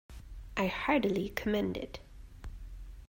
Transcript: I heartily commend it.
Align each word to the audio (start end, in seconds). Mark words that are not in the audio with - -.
I 0.57 0.65
heartily 0.65 1.29
commend 1.29 1.77
it. 1.77 1.99